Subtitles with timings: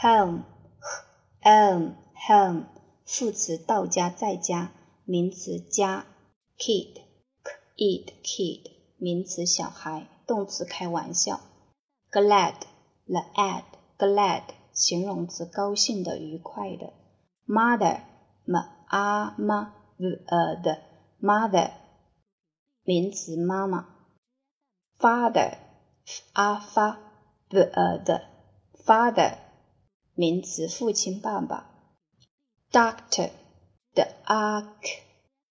[0.00, 2.64] home，home，home，
[3.06, 4.72] 副词到家在家，
[5.04, 6.04] 名词家
[6.58, 11.40] ，kid，kid，kid，名词小孩，动词开玩笑
[12.10, 16.92] ，glad，the ad，glad，形容词高兴的、愉快的
[17.46, 18.58] ，mother，m
[18.88, 20.82] a m v e 的
[21.22, 21.70] mother，
[22.82, 23.88] 名词妈妈
[24.98, 25.56] ，father，a
[26.34, 26.96] f
[27.48, 28.28] v e 的
[28.84, 29.38] father，
[30.18, 31.70] 名词父亲爸爸
[32.72, 35.02] ，doctor，the arc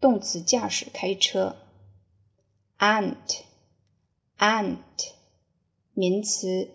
[0.00, 1.54] 动词驾驶开车
[2.80, 3.42] ，aunt
[4.38, 5.12] aunt
[5.94, 6.68] 名词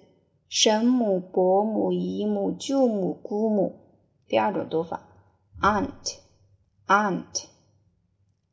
[0.47, 3.84] 生母、伯母、姨母、舅母、姑母。
[4.27, 5.01] 第二种读法
[5.61, 6.17] ，aunt
[6.87, 7.45] aunt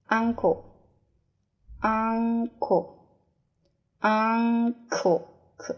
[0.07, 0.65] uncle
[1.81, 2.95] uncle
[4.01, 5.23] uncle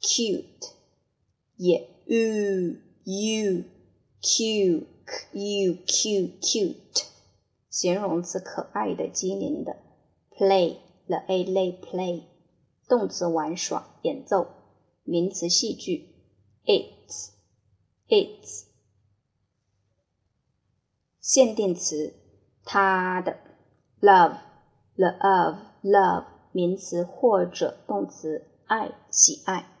[0.00, 0.72] ，cute
[1.56, 3.64] 也 u u
[4.20, 4.86] cute
[5.32, 7.04] u q cute，
[7.70, 9.76] 形容词可爱的、机灵的。
[10.30, 12.22] play the a l play，
[12.88, 14.46] 动词玩耍、演奏。
[15.04, 16.14] 名词戏剧。
[16.64, 17.32] its
[18.08, 18.64] its，
[21.20, 22.14] 限定词
[22.64, 23.38] 他的。
[24.00, 24.38] love
[24.96, 29.73] the of love，名词或者动词爱、喜爱。